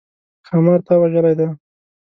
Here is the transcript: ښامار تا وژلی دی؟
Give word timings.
ښامار 0.47 0.79
تا 0.87 0.93
وژلی 1.01 1.33
دی؟ 1.39 1.47